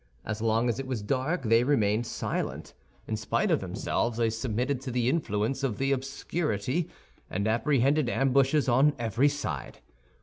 As 0.25 0.41
long 0.41 0.67
as 0.67 0.79
it 0.79 0.87
was 0.87 1.03
dark 1.03 1.43
they 1.43 1.63
remained 1.63 2.07
silent; 2.07 2.73
in 3.07 3.15
spite 3.15 3.51
of 3.51 3.59
themselves 3.61 4.17
they 4.17 4.31
submitted 4.31 4.81
to 4.81 4.89
the 4.89 5.07
influence 5.07 5.61
of 5.61 5.77
the 5.77 5.91
obscurity, 5.91 6.89
and 7.29 7.47
apprehended 7.47 8.09
ambushes 8.09 8.67
on 8.67 8.93
every 8.97 9.29
side. 9.29 9.77